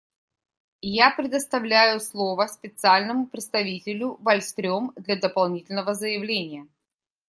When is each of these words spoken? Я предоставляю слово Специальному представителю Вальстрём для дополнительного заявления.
Я 0.81 1.11
предоставляю 1.11 1.99
слово 1.99 2.47
Специальному 2.47 3.27
представителю 3.27 4.15
Вальстрём 4.21 4.93
для 4.95 5.15
дополнительного 5.15 5.93
заявления. 5.93 6.67